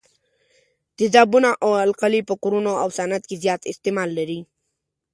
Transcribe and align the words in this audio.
تیزابونه 0.97 1.49
او 1.63 1.69
القلي 1.85 2.21
په 2.29 2.33
کورونو 2.43 2.71
او 2.81 2.87
صنعت 2.97 3.23
کې 3.29 3.35
زیات 3.43 3.61
استعمال 3.71 4.09
لري. 4.17 4.39